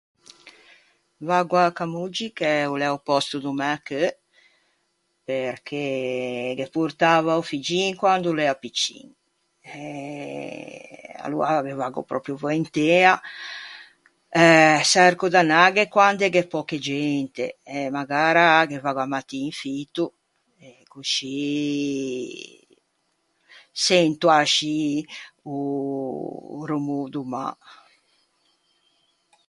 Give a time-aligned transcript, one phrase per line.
[1.29, 4.13] Vaggo à Camoggi che o l'é o pòsto do mæ cheu,
[5.27, 5.85] perché
[6.57, 9.07] ghe portava o figgin quand'o l'ea piccin.
[9.81, 9.81] E
[11.25, 13.13] aloa ghe vaggo pròpio voentea.
[14.43, 14.79] Eh...
[14.91, 17.45] çerco d'anaghe quande gh'é pöche gente
[17.75, 20.05] e magara ghe vaggo a-a mattin fito,
[20.65, 21.39] e coscì...
[23.85, 24.79] sento ascì
[25.53, 25.55] o
[26.69, 27.45] rumô do mâ.